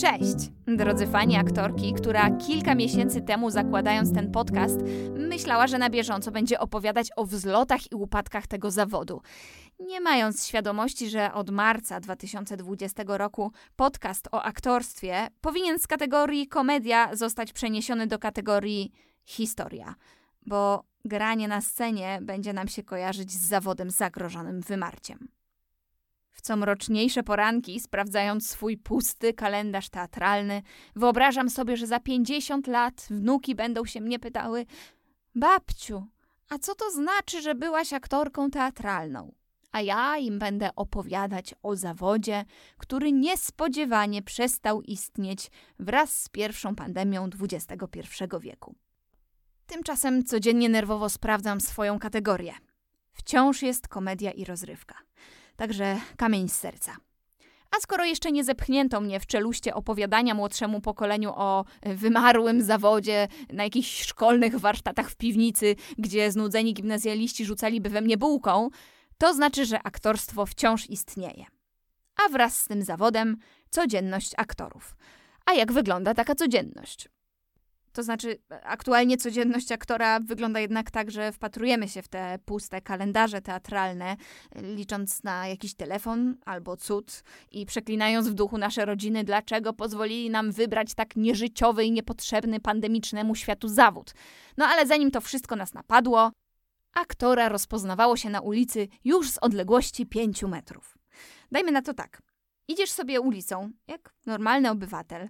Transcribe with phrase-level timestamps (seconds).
[0.00, 4.80] Cześć, drodzy fani aktorki, która kilka miesięcy temu zakładając ten podcast,
[5.14, 9.22] myślała, że na bieżąco będzie opowiadać o wzlotach i upadkach tego zawodu.
[9.80, 17.16] Nie mając świadomości, że od marca 2020 roku podcast o aktorstwie powinien z kategorii komedia
[17.16, 18.92] zostać przeniesiony do kategorii
[19.24, 19.94] historia,
[20.46, 25.37] bo granie na scenie będzie nam się kojarzyć z zawodem zagrożonym wymarciem.
[26.38, 30.62] W comroczniejsze poranki, sprawdzając swój pusty kalendarz teatralny,
[30.96, 34.66] wyobrażam sobie, że za 50 lat wnuki będą się mnie pytały:
[35.34, 36.06] Babciu,
[36.48, 39.32] a co to znaczy, że byłaś aktorką teatralną?
[39.72, 42.44] A ja im będę opowiadać o zawodzie,
[42.76, 48.74] który niespodziewanie przestał istnieć wraz z pierwszą pandemią XXI wieku.
[49.66, 52.54] Tymczasem codziennie nerwowo sprawdzam swoją kategorię.
[53.12, 54.94] Wciąż jest komedia i rozrywka.
[55.58, 56.96] Także kamień z serca.
[57.76, 63.64] A skoro jeszcze nie zepchnięto mnie w czeluście opowiadania młodszemu pokoleniu o wymarłym zawodzie na
[63.64, 68.68] jakichś szkolnych warsztatach w piwnicy, gdzie znudzeni gimnazjaliści rzucaliby we mnie bułką,
[69.18, 71.44] to znaczy, że aktorstwo wciąż istnieje.
[72.24, 73.36] A wraz z tym zawodem
[73.70, 74.96] codzienność aktorów.
[75.46, 77.08] A jak wygląda taka codzienność?
[77.98, 83.42] To znaczy, aktualnie codzienność aktora wygląda jednak tak, że wpatrujemy się w te puste kalendarze
[83.42, 84.16] teatralne,
[84.54, 90.52] licząc na jakiś telefon albo cud i przeklinając w duchu nasze rodziny, dlaczego pozwolili nam
[90.52, 94.14] wybrać tak nieżyciowy i niepotrzebny pandemicznemu światu zawód.
[94.56, 96.32] No ale zanim to wszystko nas napadło,
[96.94, 100.98] aktora rozpoznawało się na ulicy już z odległości pięciu metrów.
[101.52, 102.22] Dajmy na to tak.
[102.68, 105.28] Idziesz sobie ulicą, jak normalny obywatel,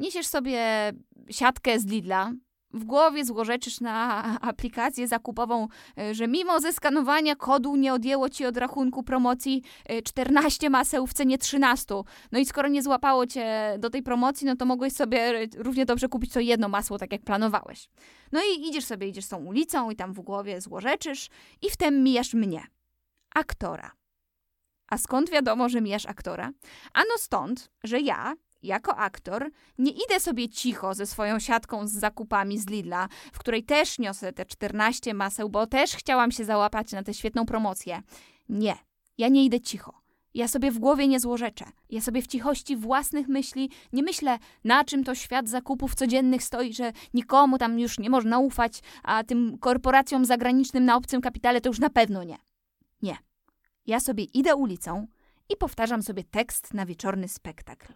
[0.00, 0.92] niesiesz sobie
[1.30, 2.32] siatkę z Lidla,
[2.72, 8.56] w głowie złorzeczysz na aplikację zakupową, e, że mimo zeskanowania kodu nie odjęło ci od
[8.56, 9.62] rachunku promocji
[10.04, 11.94] 14 maseł w cenie 13.
[12.32, 16.08] No i skoro nie złapało cię do tej promocji, no to mogłeś sobie równie dobrze
[16.08, 17.88] kupić to jedno masło, tak jak planowałeś.
[18.32, 21.28] No i idziesz sobie, idziesz tą ulicą i tam w głowie złorzeczysz
[21.62, 22.62] i wtem mijasz mnie,
[23.34, 23.92] aktora.
[24.88, 26.50] A skąd wiadomo, że mijasz aktora?
[26.92, 32.58] Ano stąd, że ja jako aktor nie idę sobie cicho ze swoją siatką z zakupami
[32.58, 37.02] z Lidla, w której też niosę te 14 maseł, bo też chciałam się załapać na
[37.02, 38.02] tę świetną promocję.
[38.48, 38.76] Nie,
[39.18, 40.00] ja nie idę cicho.
[40.34, 41.64] Ja sobie w głowie nie złorzeczę.
[41.90, 46.72] Ja sobie w cichości własnych myśli nie myślę, na czym to świat zakupów codziennych stoi,
[46.72, 51.68] że nikomu tam już nie można ufać, a tym korporacjom zagranicznym na obcym kapitale to
[51.68, 52.38] już na pewno nie.
[53.02, 53.16] Nie.
[53.86, 55.06] Ja sobie idę ulicą
[55.48, 57.92] i powtarzam sobie tekst na wieczorny spektakl.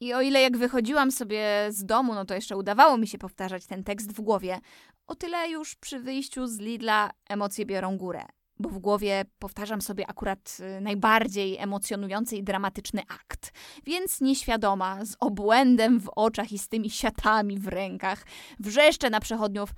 [0.00, 3.66] I o ile jak wychodziłam sobie z domu, no to jeszcze udawało mi się powtarzać
[3.66, 4.58] ten tekst w głowie,
[5.06, 8.24] o tyle już przy wyjściu z Lidla emocje biorą górę.
[8.58, 13.52] Bo w głowie powtarzam sobie akurat y, najbardziej emocjonujący i dramatyczny akt.
[13.84, 18.26] Więc nieświadoma, z obłędem w oczach i z tymi siatami w rękach,
[18.58, 19.70] wrzeszczę na przechodniów,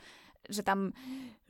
[0.48, 0.92] że tam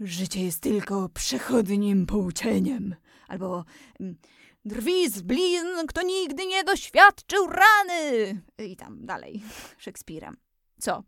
[0.00, 2.94] życie jest tylko przechodnim pouczeniem.
[3.28, 3.64] Albo
[4.00, 4.16] mm,
[4.64, 8.40] Drwi z blizn, kto nigdy nie doświadczył rany.
[8.58, 9.42] I tam dalej,
[9.78, 10.36] Szekspirem.
[10.78, 11.02] Co?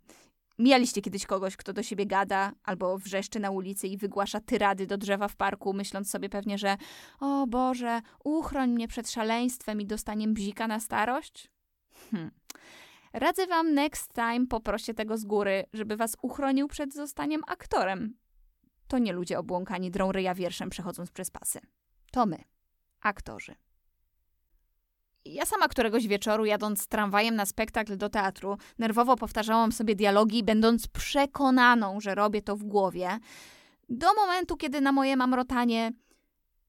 [0.59, 4.99] Mijaliście kiedyś kogoś, kto do siebie gada albo wrzeszczy na ulicy i wygłasza tyrady do
[4.99, 6.77] drzewa w parku, myśląc sobie pewnie, że
[7.21, 11.51] o Boże, uchroń mnie przed szaleństwem i dostaniem bzika na starość?
[12.11, 12.31] Hm.
[13.13, 18.17] Radzę wam next time poproście tego z góry, żeby was uchronił przed zostaniem aktorem.
[18.89, 21.61] To nie ludzie obłąkani drą ryja wierszem przechodząc przez pasy.
[22.13, 22.54] To my
[23.05, 23.55] aktorzy.
[25.25, 30.87] Ja sama któregoś wieczoru, jadąc tramwajem na spektakl do teatru, nerwowo powtarzałam sobie dialogi, będąc
[30.87, 33.19] przekonaną, że robię to w głowie,
[33.89, 35.93] do momentu, kiedy na moje mamrotanie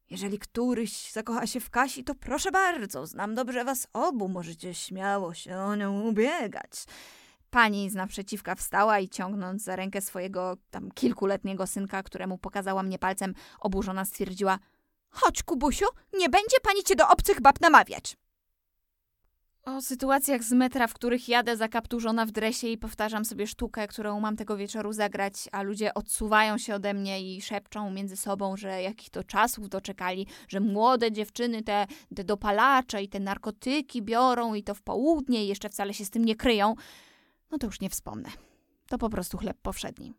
[0.10, 5.34] jeżeli któryś zakocha się w Kasi, to proszę bardzo, znam dobrze was obu, możecie śmiało
[5.34, 6.72] się o nią ubiegać.
[7.50, 13.00] Pani z naprzeciwka wstała i ciągnąc za rękę swojego tam kilkuletniego synka, któremu pokazała mnie
[13.00, 14.60] palcem, oburzona stwierdziła–
[15.16, 18.18] Chodź, Kubusiu, nie będzie pani cię do obcych bab namawiać.
[19.64, 24.20] O sytuacjach z metra, w których jadę zakapturzona w dresie i powtarzam sobie sztukę, którą
[24.20, 28.82] mam tego wieczoru zagrać, a ludzie odsuwają się ode mnie i szepczą między sobą, że
[28.82, 34.64] jakich to czasów doczekali, że młode dziewczyny te, te dopalacze i te narkotyki biorą i
[34.64, 36.76] to w południe i jeszcze wcale się z tym nie kryją,
[37.52, 38.30] no to już nie wspomnę.
[38.88, 40.14] To po prostu chleb powszedni.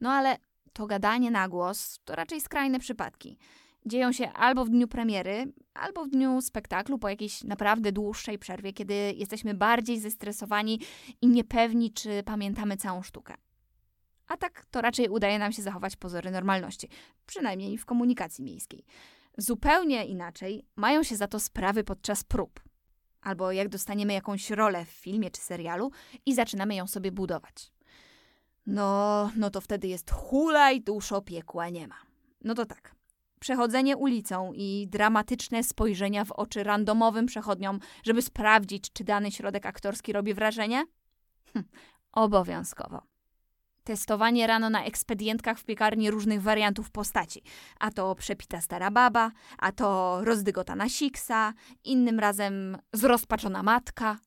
[0.00, 0.36] No ale
[0.72, 3.38] to gadanie na głos to raczej skrajne przypadki.
[3.86, 8.72] Dzieją się albo w dniu premiery, albo w dniu spektaklu, po jakiejś naprawdę dłuższej przerwie,
[8.72, 10.80] kiedy jesteśmy bardziej zestresowani
[11.22, 13.34] i niepewni, czy pamiętamy całą sztukę.
[14.28, 16.88] A tak to raczej udaje nam się zachować pozory normalności,
[17.26, 18.84] przynajmniej w komunikacji miejskiej.
[19.38, 22.60] Zupełnie inaczej mają się za to sprawy podczas prób.
[23.20, 25.90] albo jak dostaniemy jakąś rolę w filmie czy serialu
[26.26, 27.72] i zaczynamy ją sobie budować.
[28.66, 31.96] No, no to wtedy jest hulaj duszo piekła nie ma.
[32.44, 32.94] No to tak.
[33.44, 40.12] Przechodzenie ulicą i dramatyczne spojrzenia w oczy randomowym przechodniom, żeby sprawdzić, czy dany środek aktorski
[40.12, 40.84] robi wrażenie?
[41.52, 41.64] Hm,
[42.12, 43.02] obowiązkowo.
[43.82, 47.42] Testowanie rano na ekspedientkach w piekarni różnych wariantów postaci.
[47.80, 51.52] A to przepita stara baba, a to rozdygotana siksa,
[51.84, 54.18] innym razem zrozpaczona matka.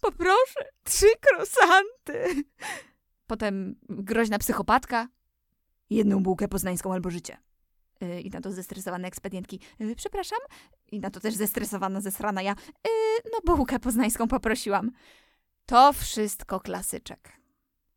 [0.00, 2.44] Poproszę, trzy krosanty.
[3.26, 5.08] Potem groźna psychopatka.
[5.90, 7.43] Jedną bułkę poznańską albo życie.
[8.08, 9.60] Yy, I na to zestresowane ekspedientki.
[9.78, 10.38] Yy, przepraszam.
[10.92, 12.54] I na to też zestresowana, zesrana ja.
[12.84, 12.90] Yy,
[13.32, 14.90] no bułkę poznańską poprosiłam.
[15.66, 17.32] To wszystko klasyczek.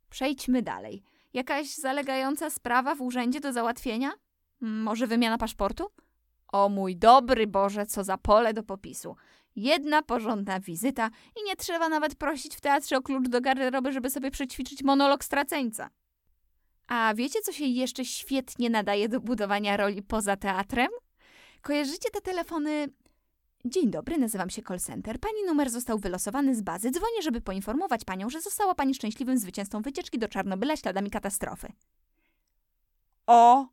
[0.09, 1.03] Przejdźmy dalej.
[1.33, 4.11] Jakaś zalegająca sprawa w urzędzie do załatwienia?
[4.61, 5.87] Może wymiana paszportu?
[6.47, 9.15] O mój dobry Boże, co za pole do popisu.
[9.55, 11.09] Jedna porządna wizyta
[11.41, 15.23] i nie trzeba nawet prosić w teatrze o klucz do garderoby, żeby sobie przećwiczyć monolog
[15.23, 15.89] straceńca.
[16.87, 20.89] A wiecie, co się jeszcze świetnie nadaje do budowania roli poza teatrem?
[21.61, 22.87] Kojarzycie te telefony
[23.65, 25.19] Dzień dobry, nazywam się call center.
[25.19, 26.91] Pani numer został wylosowany z bazy.
[26.91, 31.67] Dzwonię, żeby poinformować panią, że została pani szczęśliwym zwycięzcą wycieczki do Czarnobyla śladami katastrofy.
[33.27, 33.67] O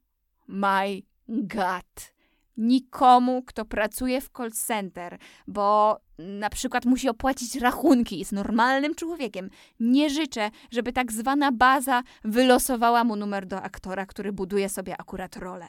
[0.49, 2.14] my god.
[2.57, 9.51] Nikomu, kto pracuje w call center, bo na przykład musi opłacić rachunki, jest normalnym człowiekiem.
[9.81, 15.37] Nie życzę, żeby tak zwana baza wylosowała mu numer do aktora, który buduje sobie akurat
[15.37, 15.69] rolę.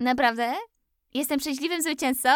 [0.00, 0.54] Naprawdę?
[1.14, 2.28] Jestem szczęśliwym zwycięzcą?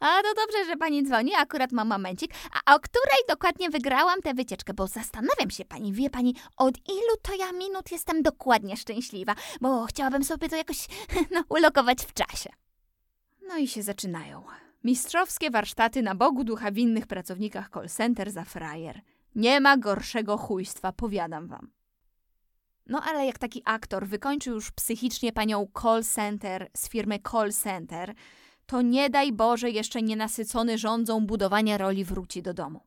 [0.00, 2.34] A to dobrze, że pani dzwoni, akurat mam momencik.
[2.52, 4.74] A o której dokładnie wygrałam tę wycieczkę?
[4.74, 9.86] Bo zastanawiam się pani, wie pani, od ilu to ja minut jestem dokładnie szczęśliwa, bo
[9.86, 10.86] chciałabym sobie to jakoś
[11.34, 12.50] no, ulokować w czasie.
[13.48, 14.42] No i się zaczynają.
[14.84, 19.00] Mistrzowskie warsztaty na Bogu ducha winnych pracownikach call center za frajer.
[19.34, 21.70] Nie ma gorszego chujstwa, powiadam wam.
[22.86, 28.14] No ale jak taki aktor wykończył już psychicznie panią call center z firmy call center,
[28.70, 32.80] to nie daj Boże jeszcze nienasycony rządzą budowania roli wróci do domu.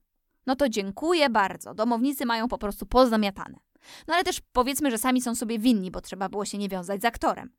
[0.45, 3.59] No to dziękuję bardzo, domownicy mają po prostu pozamiatane.
[4.07, 7.01] No ale też powiedzmy, że sami są sobie winni, bo trzeba było się nie wiązać
[7.01, 7.51] z aktorem.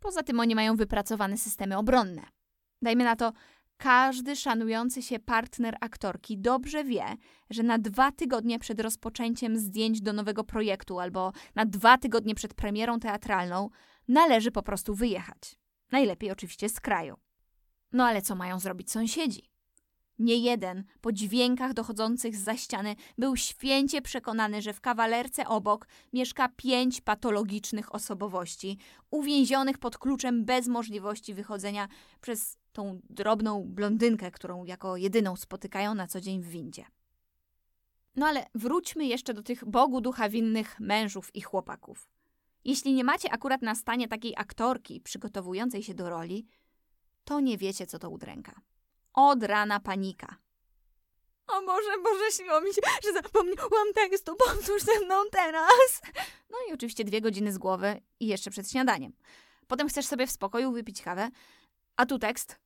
[0.00, 2.22] Poza tym oni mają wypracowane systemy obronne.
[2.82, 3.32] Dajmy na to,
[3.76, 7.04] każdy szanujący się partner aktorki dobrze wie,
[7.50, 12.54] że na dwa tygodnie przed rozpoczęciem zdjęć do nowego projektu albo na dwa tygodnie przed
[12.54, 13.70] premierą teatralną
[14.08, 15.58] należy po prostu wyjechać.
[15.92, 17.16] Najlepiej oczywiście z kraju.
[17.92, 19.50] No ale co mają zrobić sąsiedzi?
[20.18, 25.88] Nie jeden, po dźwiękach dochodzących z za ściany, był święcie przekonany, że w kawalerce obok
[26.12, 28.78] mieszka pięć patologicznych osobowości,
[29.10, 31.88] uwięzionych pod kluczem bez możliwości wychodzenia
[32.20, 36.84] przez tą drobną blondynkę, którą jako jedyną spotykają na co dzień w windzie.
[38.16, 42.08] No ale wróćmy jeszcze do tych Bogu ducha winnych mężów i chłopaków.
[42.64, 46.46] Jeśli nie macie akurat na stanie takiej aktorki przygotowującej się do roli,
[47.28, 48.60] to nie wiecie, co to udręka.
[49.14, 50.36] Od rana panika.
[51.46, 56.00] O Boże, Boże, śniło mi się, że zapomniałam tekstu, powtórz ze mną teraz.
[56.50, 59.12] No i oczywiście dwie godziny z głowy i jeszcze przed śniadaniem.
[59.66, 61.30] Potem chcesz sobie w spokoju wypić kawę,
[61.96, 62.58] a tu tekst.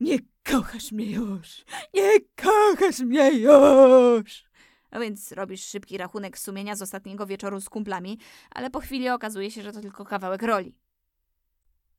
[0.00, 4.44] Nie kochasz mnie już, nie kochasz mnie już.
[4.90, 8.18] A więc robisz szybki rachunek sumienia z ostatniego wieczoru z kumplami,
[8.50, 10.74] ale po chwili okazuje się, że to tylko kawałek roli.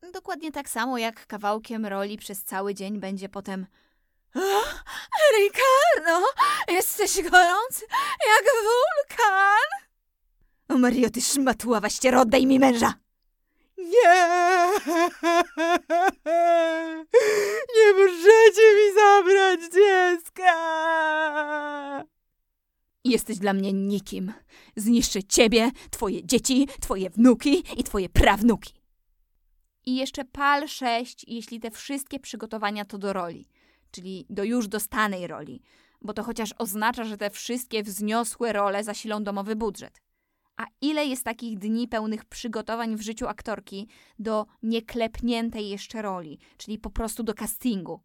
[0.10, 3.66] Dokładnie tak samo jak kawałkiem roli przez cały dzień będzie potem
[5.38, 6.26] Ricardo,
[6.68, 7.86] jesteś gorący
[8.28, 9.70] jak wulkan.
[10.70, 12.94] O Mario, ty szmatława ściero, oddaj mi męża.
[13.78, 14.72] Nie!
[17.76, 20.54] Nie możecie mi zabrać dziecka!
[23.04, 24.34] Jesteś dla mnie nikim.
[24.76, 28.81] Zniszczę ciebie, twoje dzieci, twoje wnuki i twoje prawnuki.
[29.86, 33.48] I jeszcze pal 6, jeśli te wszystkie przygotowania to do roli,
[33.92, 35.62] czyli do już dostanej roli,
[36.02, 40.02] bo to chociaż oznacza, że te wszystkie wzniosłe role zasilą domowy budżet.
[40.58, 43.88] A ile jest takich dni pełnych przygotowań w życiu aktorki
[44.20, 48.02] do nieklepniętej jeszcze roli, czyli po prostu do castingu?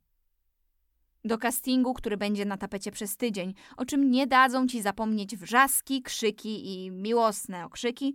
[1.24, 6.02] Do castingu, który będzie na tapecie przez tydzień, o czym nie dadzą ci zapomnieć wrzaski,
[6.02, 8.14] krzyki i miłosne okrzyki,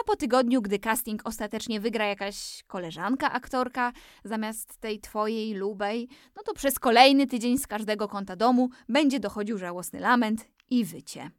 [0.00, 3.92] a po tygodniu, gdy casting ostatecznie wygra jakaś koleżanka aktorka
[4.24, 9.58] zamiast tej twojej lubej, no to przez kolejny tydzień z każdego kąta domu będzie dochodził
[9.58, 11.30] żałosny lament i wycie.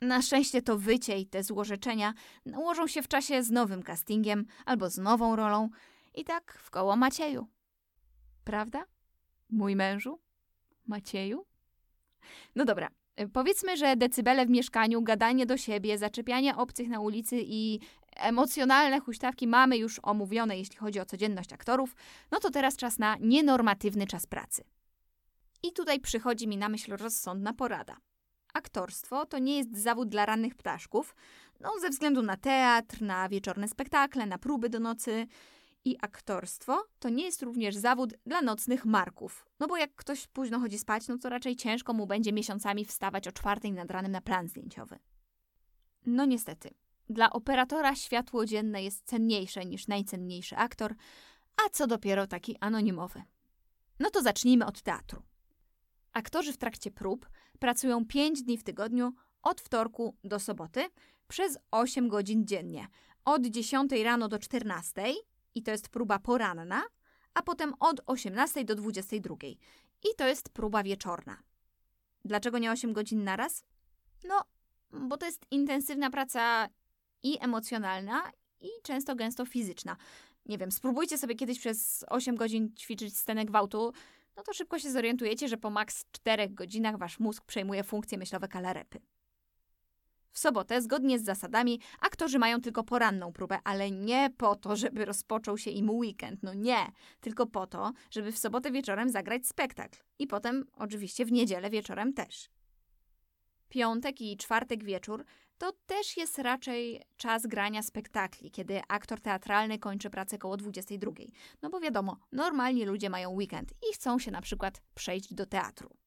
[0.00, 2.14] Na szczęście to wycie i te złorzeczenia
[2.46, 5.68] nałożą się w czasie z nowym castingiem albo z nową rolą
[6.14, 7.46] i tak w koło Macieju.
[8.44, 8.84] Prawda?
[9.50, 10.20] Mój mężu?
[10.86, 11.46] Macieju?
[12.54, 12.90] No dobra,
[13.32, 17.80] powiedzmy, że decybele w mieszkaniu, gadanie do siebie, zaczepianie obcych na ulicy i
[18.16, 21.96] emocjonalne huśtawki mamy już omówione, jeśli chodzi o codzienność aktorów,
[22.30, 24.64] no to teraz czas na nienormatywny czas pracy.
[25.62, 27.96] I tutaj przychodzi mi na myśl rozsądna porada.
[28.54, 31.14] Aktorstwo to nie jest zawód dla rannych ptaszków,
[31.60, 35.26] no ze względu na teatr, na wieczorne spektakle, na próby do nocy.
[35.86, 39.46] I aktorstwo to nie jest również zawód dla nocnych marków.
[39.60, 43.28] No bo jak ktoś późno chodzi spać, no to raczej ciężko mu będzie miesiącami wstawać
[43.28, 44.98] o czwartej nad ranem na plan zdjęciowy.
[46.06, 46.70] No niestety,
[47.08, 50.94] dla operatora światło dzienne jest cenniejsze niż najcenniejszy aktor,
[51.56, 53.22] a co dopiero taki anonimowy.
[54.00, 55.22] No to zacznijmy od teatru.
[56.12, 57.28] Aktorzy w trakcie prób
[57.58, 59.12] pracują 5 dni w tygodniu
[59.42, 60.84] od wtorku do soboty
[61.28, 62.88] przez 8 godzin dziennie.
[63.24, 65.02] Od 10 rano do 14
[65.56, 66.82] i to jest próba poranna,
[67.34, 69.36] a potem od 18 do 22
[70.02, 71.42] i to jest próba wieczorna.
[72.24, 73.64] Dlaczego nie 8 godzin naraz?
[74.24, 74.42] No,
[74.90, 76.68] bo to jest intensywna praca
[77.22, 79.96] i emocjonalna, i często gęsto fizyczna.
[80.46, 83.92] Nie wiem, spróbujcie sobie kiedyś przez 8 godzin ćwiczyć scenę gwałtu,
[84.36, 88.48] no to szybko się zorientujecie, że po maks 4 godzinach wasz mózg przejmuje funkcje myślowe
[88.48, 89.00] kalarepy.
[90.36, 95.04] W sobotę, zgodnie z zasadami, aktorzy mają tylko poranną próbę, ale nie po to, żeby
[95.04, 96.42] rozpoczął się im weekend.
[96.42, 99.98] No nie, tylko po to, żeby w sobotę wieczorem zagrać spektakl.
[100.18, 102.50] I potem, oczywiście, w niedzielę wieczorem też.
[103.68, 105.24] Piątek i czwartek wieczór
[105.58, 111.12] to też jest raczej czas grania spektakli, kiedy aktor teatralny kończy pracę koło 22.
[111.62, 116.05] No bo wiadomo, normalni ludzie mają weekend i chcą się na przykład przejść do teatru.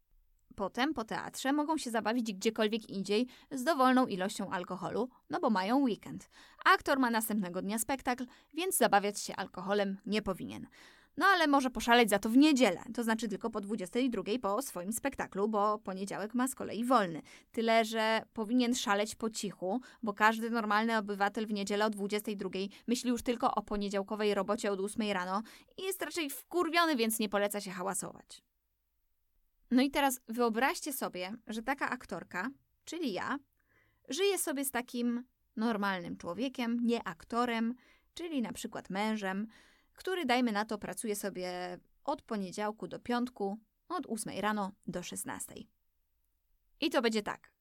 [0.59, 5.77] Potem po teatrze mogą się zabawić gdziekolwiek indziej z dowolną ilością alkoholu, no bo mają
[5.77, 6.29] weekend.
[6.65, 10.67] Aktor ma następnego dnia spektakl, więc zabawiać się alkoholem nie powinien.
[11.17, 14.93] No ale może poszaleć za to w niedzielę, to znaczy tylko po 22 po swoim
[14.93, 17.21] spektaklu, bo poniedziałek ma z kolei wolny.
[17.51, 22.49] Tyle, że powinien szaleć po cichu, bo każdy normalny obywatel w niedzielę o 22
[22.87, 25.41] myśli już tylko o poniedziałkowej robocie od 8 rano
[25.77, 28.49] i jest raczej wkurwiony, więc nie poleca się hałasować.
[29.71, 32.49] No i teraz wyobraźcie sobie, że taka aktorka,
[32.85, 33.39] czyli ja,
[34.09, 35.23] żyje sobie z takim
[35.55, 37.75] normalnym człowiekiem, nie aktorem,
[38.13, 39.47] czyli na przykład mężem,
[39.93, 43.59] który, dajmy na to, pracuje sobie od poniedziałku do piątku,
[43.89, 45.55] od 8 rano do 16.
[46.81, 47.51] I to będzie tak.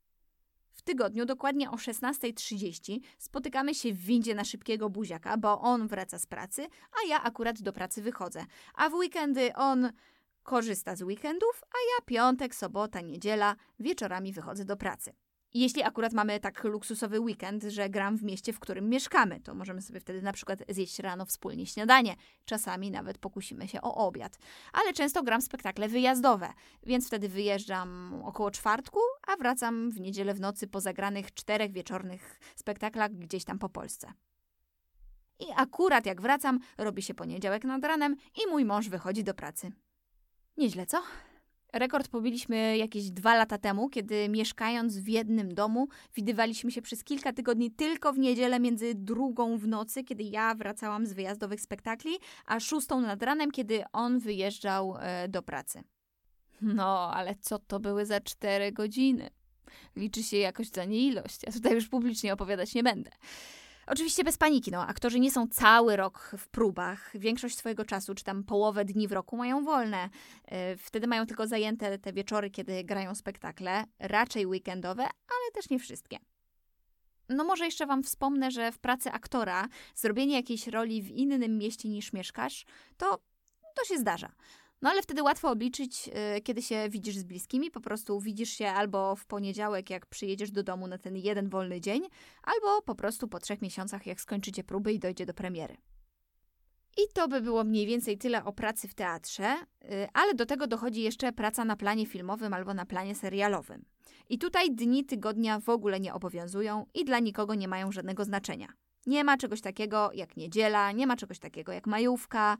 [0.73, 6.19] W tygodniu dokładnie o 16.30 spotykamy się w windzie na szybkiego buziaka, bo on wraca
[6.19, 8.47] z pracy, a ja akurat do pracy wychodzę.
[8.75, 9.93] A w weekendy on
[10.49, 15.13] korzysta z weekendów, a ja piątek, sobota, niedziela wieczorami wychodzę do pracy.
[15.55, 19.83] Jeśli akurat mamy tak luksusowy weekend, że gram w mieście, w którym mieszkamy, to możemy
[19.83, 22.15] sobie wtedy na przykład zjeść rano wspólnie śniadanie.
[22.45, 24.39] Czasami nawet pokusimy się o obiad.
[24.73, 26.53] Ale często gram spektakle wyjazdowe,
[26.83, 32.41] więc wtedy wyjeżdżam około czwartku, a wracam w niedzielę w nocy po zagranych czterech wieczornych
[32.57, 34.13] spektaklach gdzieś tam po Polsce.
[35.41, 39.73] I akurat jak wracam, robi się poniedziałek nad ranem i mój mąż wychodzi do pracy.
[40.59, 41.03] Nieźle, co?
[41.73, 47.33] Rekord pobiliśmy jakieś dwa lata temu, kiedy mieszkając w jednym domu, widywaliśmy się przez kilka
[47.33, 52.61] tygodni tylko w niedzielę między drugą w nocy, kiedy ja wracałam z wyjazdowych spektakli, a
[52.61, 55.83] szóstą nad ranem, kiedy on wyjeżdżał e, do pracy.
[56.63, 59.31] No, ale co to były za cztery godziny?
[59.97, 61.43] Liczy się jakoś za nie ilość.
[61.47, 63.11] Ja tutaj już publicznie opowiadać nie będę.
[63.91, 64.87] Oczywiście bez paniki, no.
[64.87, 67.11] Aktorzy nie są cały rok w próbach.
[67.15, 70.09] Większość swojego czasu, czy tam połowę dni w roku mają wolne.
[70.45, 75.79] E, wtedy mają tylko zajęte te wieczory, kiedy grają spektakle, raczej weekendowe, ale też nie
[75.79, 76.19] wszystkie.
[77.29, 81.89] No może jeszcze Wam wspomnę, że w pracy aktora zrobienie jakiejś roli w innym mieście
[81.89, 82.65] niż mieszkasz,
[82.97, 83.19] to,
[83.75, 84.33] to się zdarza.
[84.83, 87.71] No ale wtedy łatwo obliczyć, y, kiedy się widzisz z bliskimi.
[87.71, 91.81] Po prostu widzisz się albo w poniedziałek, jak przyjedziesz do domu na ten jeden wolny
[91.81, 92.03] dzień,
[92.43, 95.77] albo po prostu po trzech miesiącach, jak skończycie próby i dojdzie do premiery.
[96.97, 100.67] I to by było mniej więcej tyle o pracy w teatrze, y, ale do tego
[100.67, 103.85] dochodzi jeszcze praca na planie filmowym albo na planie serialowym.
[104.29, 108.69] I tutaj dni tygodnia w ogóle nie obowiązują i dla nikogo nie mają żadnego znaczenia.
[109.09, 112.57] Nie ma czegoś takiego jak niedziela, nie ma czegoś takiego jak majówka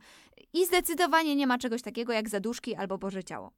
[0.53, 3.51] i zdecydowanie nie ma czegoś takiego jak zaduszki albo Boże Ciało.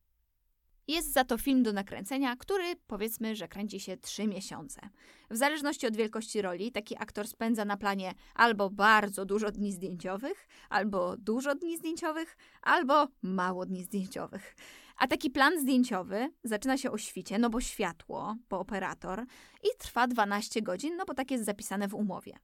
[0.88, 4.81] Jest za to film do nakręcenia, który powiedzmy, że kręci się 3 miesiące.
[5.29, 10.48] W zależności od wielkości roli, taki aktor spędza na planie albo bardzo dużo dni zdjęciowych,
[10.69, 14.55] albo dużo dni zdjęciowych, albo mało dni zdjęciowych.
[14.98, 19.25] A taki plan zdjęciowy zaczyna się o świcie, no bo światło, bo operator,
[19.63, 22.39] i trwa 12 godzin, no bo tak jest zapisane w umowie.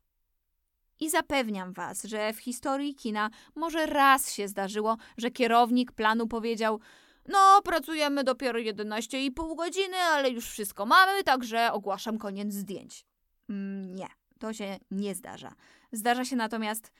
[0.99, 6.79] I zapewniam Was, że w historii kina może raz się zdarzyło, że kierownik planu powiedział:
[7.27, 13.05] No, pracujemy dopiero 11,5 godziny, ale już wszystko mamy, także ogłaszam koniec zdjęć.
[13.49, 14.07] Mm, nie,
[14.39, 15.55] to się nie zdarza.
[15.91, 16.91] Zdarza się natomiast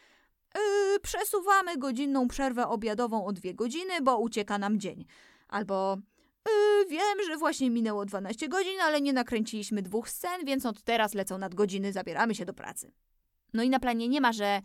[0.55, 5.05] yy, przesuwamy godzinną przerwę obiadową o dwie godziny, bo ucieka nam dzień.
[5.47, 5.97] Albo
[6.47, 11.13] yy, wiem, że właśnie minęło 12 godzin, ale nie nakręciliśmy dwóch scen, więc od teraz
[11.13, 12.91] lecą nadgodziny, zabieramy się do pracy.
[13.53, 14.61] No i na planie nie ma, że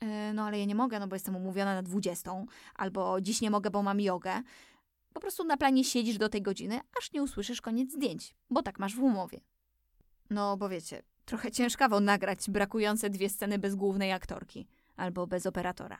[0.00, 2.32] yy, no ale ja nie mogę, no bo jestem umówiona na 20,
[2.74, 4.42] albo dziś nie mogę, bo mam jogę.
[5.12, 8.78] Po prostu na planie siedzisz do tej godziny, aż nie usłyszysz koniec zdjęć, bo tak
[8.78, 9.40] masz w umowie.
[10.30, 15.98] No, bo wiecie, trochę ciężkawo nagrać brakujące dwie sceny bez głównej aktorki albo bez operatora.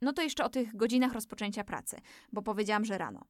[0.00, 1.96] No to jeszcze o tych godzinach rozpoczęcia pracy,
[2.32, 3.24] bo powiedziałam, że rano.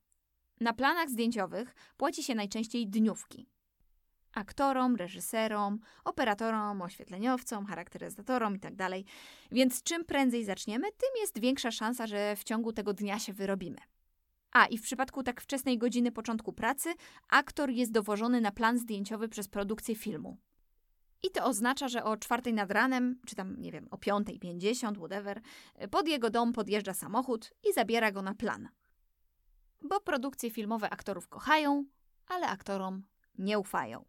[0.60, 3.48] Na planach zdjęciowych płaci się najczęściej dniówki.
[4.34, 8.76] Aktorom, reżyserom, operatorom, oświetleniowcom, charakteryzatorom itd.
[8.76, 8.92] Tak
[9.52, 13.78] Więc czym prędzej zaczniemy, tym jest większa szansa, że w ciągu tego dnia się wyrobimy.
[14.52, 16.94] A i w przypadku tak wczesnej godziny początku pracy,
[17.28, 20.36] aktor jest dowożony na plan zdjęciowy przez produkcję filmu.
[21.22, 24.98] I to oznacza, że o czwartej nad ranem, czy tam, nie wiem, o piątej pięćdziesiąt,
[24.98, 25.40] whatever,
[25.90, 28.68] pod jego dom podjeżdża samochód i zabiera go na plan.
[29.82, 31.84] Bo produkcje filmowe aktorów kochają,
[32.26, 33.02] ale aktorom
[33.38, 34.04] nie ufają.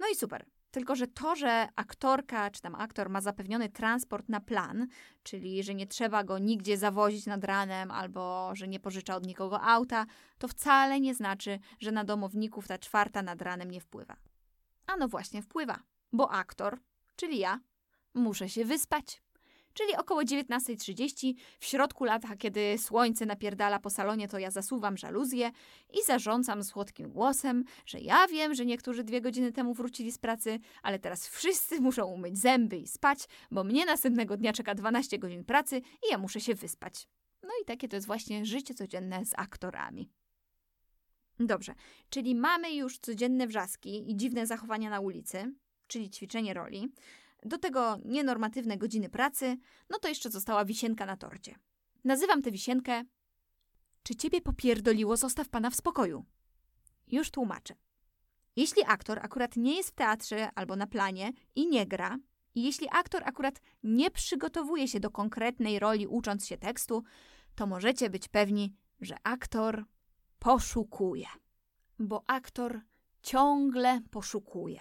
[0.00, 0.46] No i super.
[0.70, 4.86] Tylko, że to, że aktorka czy tam aktor ma zapewniony transport na plan,
[5.22, 9.60] czyli że nie trzeba go nigdzie zawozić nad ranem albo że nie pożycza od nikogo
[9.60, 10.06] auta,
[10.38, 14.16] to wcale nie znaczy, że na domowników ta czwarta nad ranem nie wpływa.
[14.86, 15.78] A no właśnie wpływa,
[16.12, 16.78] bo aktor,
[17.16, 17.60] czyli ja,
[18.14, 19.22] muszę się wyspać
[19.76, 25.50] czyli około 19.30, w środku lata, kiedy słońce napierdala po salonie, to ja zasuwam żaluzję
[25.92, 30.58] i zarządzam słodkim głosem, że ja wiem, że niektórzy dwie godziny temu wrócili z pracy,
[30.82, 33.18] ale teraz wszyscy muszą umyć zęby i spać,
[33.50, 37.08] bo mnie następnego dnia czeka 12 godzin pracy i ja muszę się wyspać.
[37.42, 40.10] No i takie to jest właśnie życie codzienne z aktorami.
[41.40, 41.74] Dobrze,
[42.10, 45.54] czyli mamy już codzienne wrzaski i dziwne zachowania na ulicy,
[45.86, 46.92] czyli ćwiczenie roli
[47.42, 49.56] do tego nienormatywne godziny pracy,
[49.90, 51.54] no to jeszcze została wisienka na torcie.
[52.04, 53.02] Nazywam tę wisienkę
[54.02, 56.24] Czy ciebie popierdoliło, zostaw pana w spokoju.
[57.08, 57.74] Już tłumaczę.
[58.56, 62.18] Jeśli aktor akurat nie jest w teatrze albo na planie i nie gra,
[62.54, 67.02] i jeśli aktor akurat nie przygotowuje się do konkretnej roli ucząc się tekstu,
[67.54, 69.84] to możecie być pewni, że aktor
[70.38, 71.26] poszukuje.
[71.98, 72.80] Bo aktor
[73.22, 74.80] ciągle poszukuje.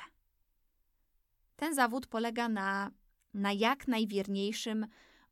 [1.56, 2.92] Ten zawód polega na,
[3.34, 4.88] na jak najwierniejszym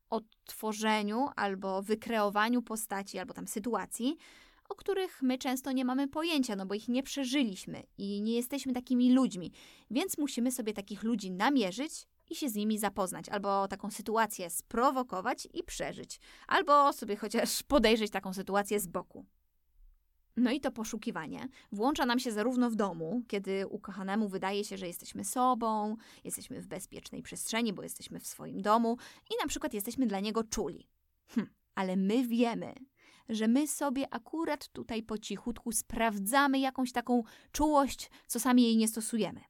[0.10, 4.18] odtworzeniu albo wykreowaniu postaci, albo tam sytuacji,
[4.70, 8.74] o których my często nie mamy pojęcia, no bo ich nie przeżyliśmy i nie jesteśmy
[8.74, 9.52] takimi ludźmi,
[9.92, 15.48] więc musimy sobie takich ludzi namierzyć i się z nimi zapoznać, albo taką sytuację sprowokować
[15.54, 19.26] i przeżyć, albo sobie chociaż podejrzeć taką sytuację z boku.
[20.38, 24.88] No i to poszukiwanie włącza nam się zarówno w domu, kiedy ukochanemu wydaje się, że
[24.88, 28.98] jesteśmy sobą, jesteśmy w bezpiecznej przestrzeni, bo jesteśmy w swoim domu
[29.32, 30.88] i na przykład jesteśmy dla niego czuli.
[31.28, 32.74] Hm, ale my wiemy,
[33.30, 38.88] że my sobie akurat tutaj po cichutku sprawdzamy jakąś taką czułość, co sami jej nie
[38.88, 39.42] stosujemy.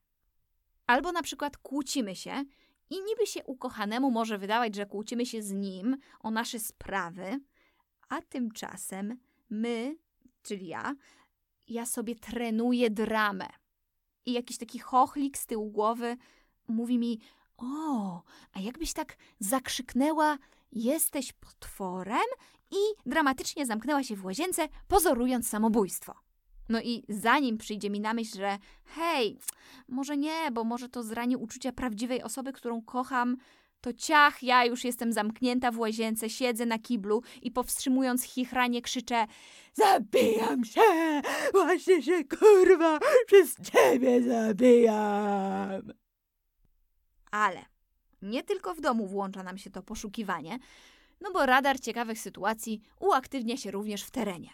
[0.88, 2.44] Albo na przykład kłócimy się
[2.90, 7.40] i niby się ukochanemu może wydawać, że kłócimy się z nim o nasze sprawy,
[8.10, 9.18] a tymczasem
[9.50, 9.96] my
[10.44, 10.96] czyli ja,
[11.68, 13.48] ja sobie trenuję dramę.
[14.26, 16.18] I jakiś taki chochlik z tyłu głowy
[16.68, 17.20] mówi mi:
[17.58, 20.38] O, a jakbyś tak zakrzyknęła:
[20.72, 22.28] Jesteś potworem?
[22.72, 26.14] I dramatycznie zamknęła się w łazience, pozorując samobójstwo.
[26.70, 29.40] No i zanim przyjdzie mi na myśl, że hej,
[29.88, 33.38] może nie, bo może to zrani uczucia prawdziwej osoby, którą kocham,
[33.84, 39.26] to ciach, ja już jestem zamknięta w łazience, siedzę na kiblu i powstrzymując chichranie krzyczę
[39.74, 40.82] Zabijam się!
[41.52, 45.94] Właśnie się, kurwa, przez ciebie zabijam!
[47.32, 47.66] Ale
[48.22, 50.60] nie tylko w domu włącza nam się to poszukiwanie,
[51.22, 54.50] no bo radar ciekawych sytuacji uaktywnia się również w terenie.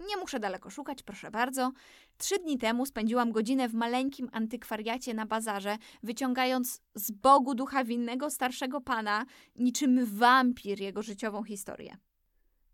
[0.00, 1.72] Nie muszę daleko szukać, proszę bardzo.
[2.18, 8.30] Trzy dni temu spędziłam godzinę w maleńkim antykwariacie na bazarze, wyciągając z Bogu ducha winnego
[8.30, 9.26] starszego pana,
[9.56, 11.96] niczym wampir jego życiową historię.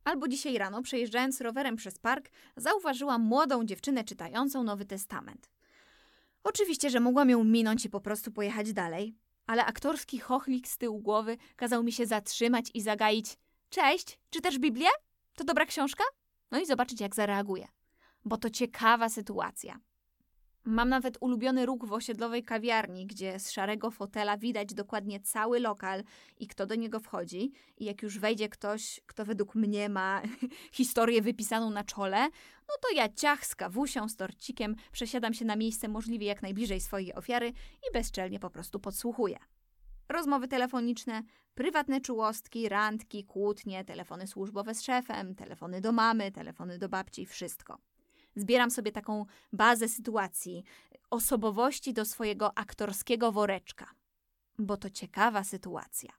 [0.05, 5.51] Albo dzisiaj rano, przejeżdżając rowerem przez park, zauważyłam młodą dziewczynę czytającą Nowy Testament.
[6.45, 9.15] Oczywiście, że mogłam ją minąć i po prostu pojechać dalej,
[9.47, 13.37] ale aktorski chochlik z tyłu głowy kazał mi się zatrzymać i zagaić:
[13.71, 14.89] Cześć, czytasz Biblię?
[15.37, 16.05] To dobra książka?
[16.51, 17.69] No i zobaczyć, jak zareaguje.
[18.25, 19.81] Bo to ciekawa sytuacja.
[20.65, 26.05] Mam nawet ulubiony róg w osiedlowej kawiarni, gdzie z szarego fotela widać dokładnie cały lokal
[26.39, 27.53] i kto do niego wchodzi.
[27.79, 30.23] I jak już wejdzie ktoś, kto według mnie ma
[30.73, 32.29] historię wypisaną na czole,
[32.69, 36.81] no to ja ciach z kawusią, z torcikiem przesiadam się na miejsce możliwie jak najbliżej
[36.81, 37.49] swojej ofiary
[37.89, 39.39] i bezczelnie po prostu podsłuchuję.
[40.11, 41.23] Rozmowy telefoniczne,
[41.55, 47.79] prywatne czułostki, randki, kłótnie, telefony służbowe z szefem, telefony do mamy, telefony do babci, wszystko.
[48.37, 50.65] Zbieram sobie taką bazę sytuacji,
[51.11, 53.87] osobowości do swojego aktorskiego woreczka,
[54.59, 56.13] bo to ciekawa sytuacja.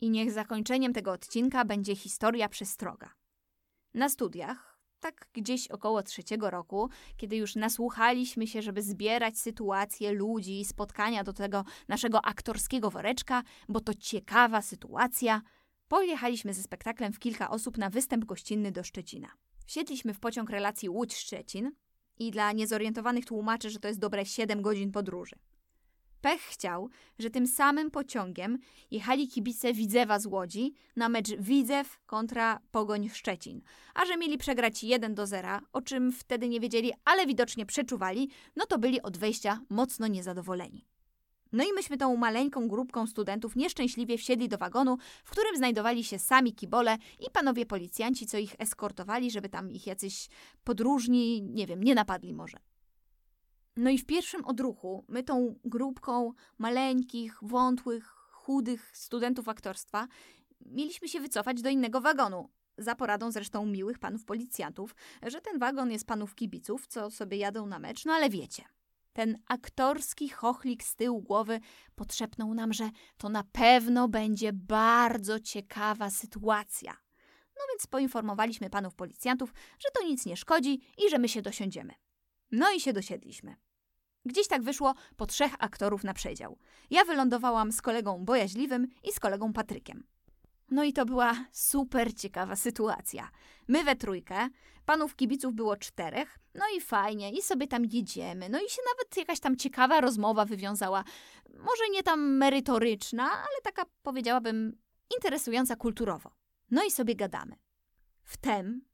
[0.00, 3.10] I niech zakończeniem tego odcinka będzie historia przestroga.
[3.94, 4.73] Na studiach,
[5.04, 11.32] tak gdzieś około trzeciego roku, kiedy już nasłuchaliśmy się, żeby zbierać sytuacje ludzi, spotkania do
[11.32, 15.42] tego naszego aktorskiego woreczka, bo to ciekawa sytuacja,
[15.88, 19.28] pojechaliśmy ze spektaklem w kilka osób na występ gościnny do Szczecina.
[19.66, 21.70] Wsiedliśmy w pociąg relacji Łódź-Szczecin
[22.18, 25.36] i dla niezorientowanych tłumaczę, że to jest dobre 7 godzin podróży.
[26.24, 28.58] Pech chciał, że tym samym pociągiem
[28.90, 33.60] jechali kibice Widzewa z Łodzi na mecz Widzew kontra Pogoń Szczecin.
[33.94, 38.30] A że mieli przegrać 1 do 0, o czym wtedy nie wiedzieli, ale widocznie przeczuwali,
[38.56, 40.86] no to byli od wejścia mocno niezadowoleni.
[41.52, 46.18] No i myśmy tą maleńką grupką studentów nieszczęśliwie wsiedli do wagonu, w którym znajdowali się
[46.18, 50.28] sami kibole i panowie policjanci, co ich eskortowali, żeby tam ich jacyś
[50.64, 52.58] podróżni, nie wiem, nie napadli może.
[53.76, 60.08] No i w pierwszym odruchu my tą grupką maleńkich, wątłych, chudych studentów aktorstwa
[60.60, 62.50] mieliśmy się wycofać do innego wagonu.
[62.78, 67.66] Za poradą zresztą miłych panów policjantów, że ten wagon jest panów kibiców, co sobie jadą
[67.66, 68.64] na mecz, no ale wiecie.
[69.12, 71.60] Ten aktorski chochlik z tyłu głowy
[71.94, 76.92] podszepnął nam, że to na pewno będzie bardzo ciekawa sytuacja.
[77.56, 81.94] No więc poinformowaliśmy panów policjantów, że to nic nie szkodzi i że my się dosiądziemy.
[82.56, 83.56] No i się dosiedliśmy.
[84.24, 86.58] Gdzieś tak wyszło po trzech aktorów na przedział.
[86.90, 90.06] Ja wylądowałam z kolegą Bojaźliwym i z kolegą Patrykiem.
[90.70, 93.30] No i to była super ciekawa sytuacja.
[93.68, 94.48] My we trójkę,
[94.86, 98.48] panów kibiców było czterech, no i fajnie, i sobie tam jedziemy.
[98.48, 101.04] No i się nawet jakaś tam ciekawa rozmowa wywiązała.
[101.58, 104.78] Może nie tam merytoryczna, ale taka powiedziałabym
[105.16, 106.30] interesująca kulturowo.
[106.70, 107.56] No i sobie gadamy.
[108.22, 108.84] Wtem,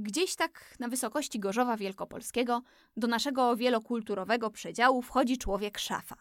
[0.00, 2.62] gdzieś tak na wysokości Gorzowa Wielkopolskiego,
[2.96, 6.16] do naszego wielokulturowego przedziału wchodzi człowiek szafa.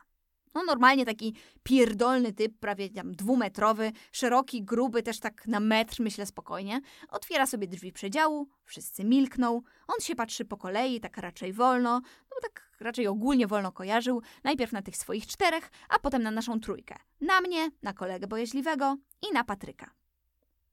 [0.56, 6.26] No normalnie taki pierdolny typ, prawie tam dwumetrowy, szeroki, gruby, też tak na metr, myślę
[6.26, 6.82] spokojnie.
[7.10, 12.38] Otwiera sobie drzwi przedziału, wszyscy milkną, on się patrzy po kolei, tak raczej wolno, no
[12.42, 16.96] tak raczej ogólnie wolno kojarzył, najpierw na tych swoich czterech, a potem na naszą trójkę.
[17.22, 18.96] Na mnie, na kolegę bojaźliwego
[19.30, 19.99] i na Patryka.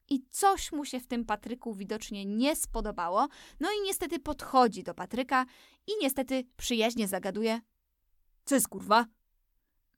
[0.09, 3.29] I coś mu się w tym Patryku widocznie nie spodobało,
[3.61, 5.47] no i niestety podchodzi do Patryka
[5.87, 7.61] i niestety przyjaźnie zagaduje.
[8.45, 9.07] Co jest kurwa?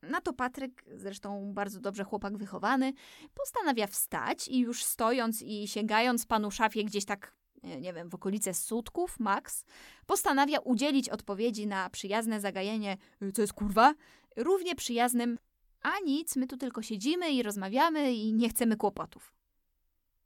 [0.02, 2.92] Na to Patryk, zresztą bardzo dobrze chłopak wychowany,
[3.34, 8.54] postanawia wstać i już stojąc i sięgając panu szafie gdzieś tak, nie wiem, w okolice
[8.54, 9.64] sutków, max,
[10.06, 13.94] postanawia udzielić odpowiedzi na przyjazne zagajenie, e, co jest kurwa,
[14.36, 15.38] równie przyjaznym,
[15.82, 19.37] a nic, my tu tylko siedzimy i rozmawiamy i nie chcemy kłopotów.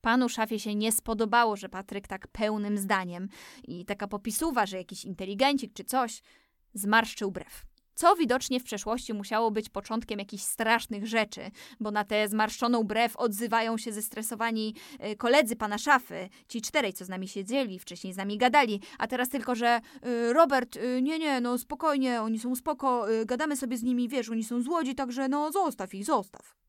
[0.03, 3.29] Panu szafie się nie spodobało, że Patryk tak pełnym zdaniem
[3.65, 6.23] i taka popisuwa, że jakiś inteligencik czy coś,
[6.75, 11.41] zmarszczył brew co widocznie w przeszłości musiało być początkiem jakichś strasznych rzeczy,
[11.81, 14.75] bo na tę zmarszczoną brew odzywają się zestresowani
[15.13, 19.07] y, koledzy pana szafy, ci czterej, co z nami siedzieli, wcześniej z nami gadali, a
[19.07, 23.77] teraz tylko, że y, Robert, y, nie, nie, no spokojnie, oni są spoko, gadamy sobie
[23.77, 26.62] z nimi, wiesz, oni są złodzi, także no zostaw ich, zostaw.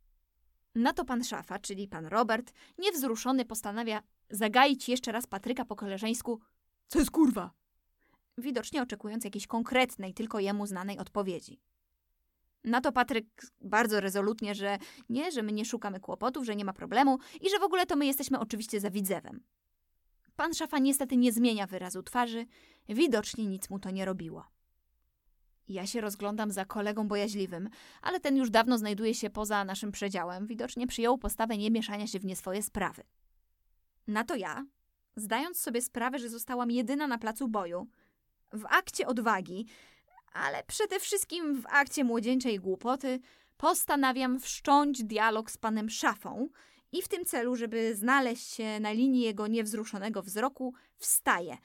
[0.76, 6.40] Na to pan szafa, czyli pan Robert, niewzruszony postanawia zagaić jeszcze raz Patryka po koleżeńsku.
[6.88, 7.52] Co jest kurwa?
[8.38, 11.60] widocznie oczekując jakiejś konkretnej, tylko jemu znanej odpowiedzi.
[12.64, 13.26] Na to Patryk
[13.62, 14.78] bardzo rezolutnie, że
[15.10, 17.96] nie, że my nie szukamy kłopotów, że nie ma problemu i że w ogóle to
[17.96, 19.44] my jesteśmy oczywiście za widzewem.
[20.36, 22.46] Pan szafa niestety nie zmienia wyrazu twarzy,
[22.90, 24.53] widocznie nic mu to nie robiło.
[25.68, 27.70] Ja się rozglądam za kolegą bojaźliwym,
[28.02, 32.20] ale ten już dawno znajduje się poza naszym przedziałem, widocznie przyjął postawę nie mieszania się
[32.20, 33.04] w nie swoje sprawy.
[34.08, 34.66] Na to ja,
[35.16, 37.88] zdając sobie sprawę, że zostałam jedyna na placu boju,
[38.54, 39.66] w akcie odwagi,
[40.34, 43.20] ale przede wszystkim w akcie młodzieńczej głupoty,
[43.58, 46.50] postanawiam wszcząć dialog z panem Szafą
[46.92, 51.58] i w tym celu, żeby znaleźć się na linii jego niewzruszonego wzroku, wstaję.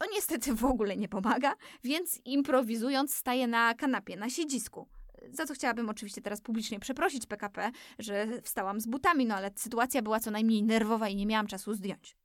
[0.00, 4.88] To niestety w ogóle nie pomaga, więc improwizując staję na kanapie, na siedzisku.
[5.32, 10.02] Za co chciałabym oczywiście teraz publicznie przeprosić PKP, że wstałam z butami, no ale sytuacja
[10.02, 12.16] była co najmniej nerwowa i nie miałam czasu zdjąć.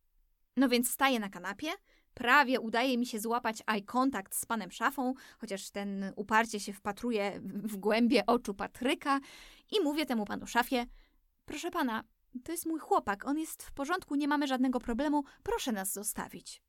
[0.58, 1.68] No więc staję na kanapie,
[2.14, 7.40] Prawie udaje mi się złapać eye contact z panem szafą, chociaż ten uparcie się wpatruje
[7.44, 9.20] w głębie oczu Patryka
[9.72, 10.86] i mówię temu panu szafie:
[11.46, 12.04] Proszę pana,
[12.44, 16.65] to jest mój chłopak, on jest w porządku, nie mamy żadnego problemu, proszę nas zostawić.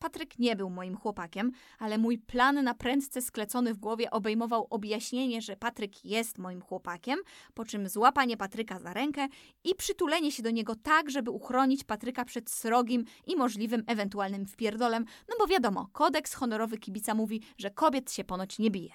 [0.00, 5.42] Patryk nie był moim chłopakiem, ale mój plan na prędce sklecony w głowie obejmował objaśnienie,
[5.42, 7.18] że Patryk jest moim chłopakiem,
[7.54, 9.28] po czym złapanie Patryka za rękę
[9.64, 15.04] i przytulenie się do niego tak, żeby uchronić Patryka przed srogim i możliwym ewentualnym wpierdolem,
[15.28, 18.92] no bo wiadomo, kodeks honorowy kibica mówi, że kobiet się ponoć nie bije.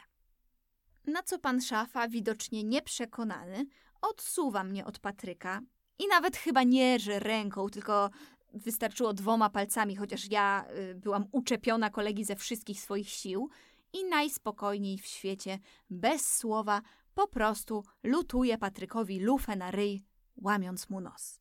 [1.07, 3.65] Na co pan szafa, widocznie nieprzekonany,
[4.01, 5.61] odsuwa mnie od Patryka
[5.99, 8.09] i nawet chyba nie że ręką, tylko
[8.55, 13.49] wystarczyło dwoma palcami, chociaż ja y, byłam uczepiona kolegi ze wszystkich swoich sił
[13.93, 16.81] i najspokojniej w świecie, bez słowa,
[17.13, 20.03] po prostu lutuje Patrykowi lufę na ryj,
[20.37, 21.39] łamiąc mu nos.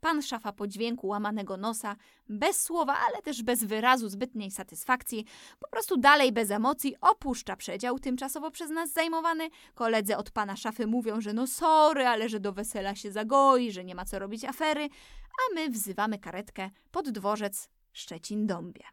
[0.00, 1.96] Pan szafa po dźwięku łamanego nosa,
[2.28, 5.26] bez słowa, ale też bez wyrazu zbytniej satysfakcji,
[5.58, 9.48] po prostu dalej bez emocji opuszcza przedział tymczasowo przez nas zajmowany.
[9.74, 13.84] Koledzy od pana szafy mówią, że no sorry, ale że do wesela się zagoi, że
[13.84, 14.88] nie ma co robić afery,
[15.40, 18.84] a my wzywamy karetkę pod dworzec Szczecin-Dąbie.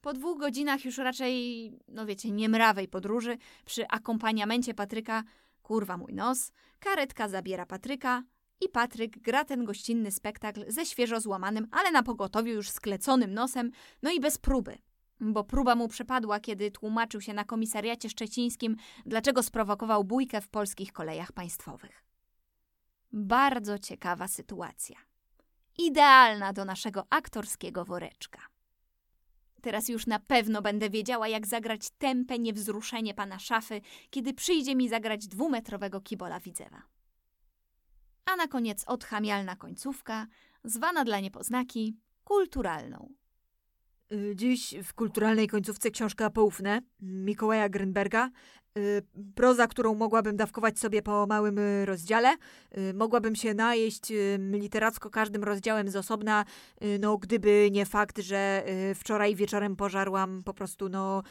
[0.00, 5.22] Po dwóch godzinach już raczej, no wiecie, niemrawej podróży, przy akompaniamencie Patryka,
[5.62, 8.22] kurwa mój nos, karetka zabiera Patryka,
[8.60, 13.70] i Patryk gra ten gościnny spektakl ze świeżo złamanym, ale na pogotowiu już skleconym nosem,
[14.02, 14.78] no i bez próby.
[15.20, 20.92] Bo próba mu przepadła, kiedy tłumaczył się na komisariacie szczecińskim, dlaczego sprowokował bójkę w polskich
[20.92, 22.04] kolejach państwowych.
[23.12, 24.96] Bardzo ciekawa sytuacja.
[25.78, 28.40] Idealna do naszego aktorskiego woreczka.
[29.62, 34.88] Teraz już na pewno będę wiedziała, jak zagrać tępe niewzruszenie pana szafy, kiedy przyjdzie mi
[34.88, 36.82] zagrać dwumetrowego kibola widzewa
[38.34, 40.26] a na koniec odchamialna końcówka,
[40.64, 43.12] zwana dla niepoznaki kulturalną.
[44.34, 48.30] Dziś w kulturalnej końcówce książka Poufne Mikołaja Grenberga.
[48.78, 49.02] Y,
[49.34, 52.36] proza, którą mogłabym dawkować sobie po małym y, rozdziale.
[52.94, 54.12] Mogłabym się najeść
[54.52, 56.44] literacko każdym rozdziałem z osobna,
[57.00, 61.22] no gdyby nie fakt, że wczoraj wieczorem pożarłam po prostu no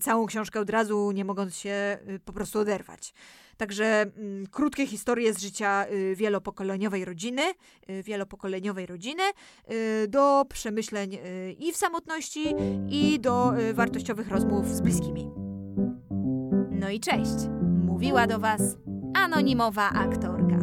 [0.00, 3.14] całą książkę od razu, nie mogąc się po prostu oderwać.
[3.60, 7.42] Także mm, krótkie historie z życia y, wielopokoleniowej rodziny,
[7.90, 9.22] y, wielopokoleniowej rodziny
[9.70, 12.54] y, do przemyśleń y, i w samotności,
[12.90, 15.49] i do y, wartościowych rozmów z bliskimi.
[16.80, 17.48] No i cześć.
[17.86, 18.60] Mówiła do Was
[19.14, 20.59] anonimowa aktorka.